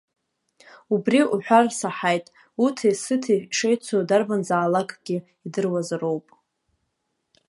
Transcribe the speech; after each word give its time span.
Убри 0.93 1.19
уҳәар 1.33 1.65
саҳаит, 1.79 2.25
уҭи-сыҭи 2.63 3.39
шеицу 3.57 4.01
дарбанзаалакгьы 4.09 5.17
идыруазароуп. 5.45 6.27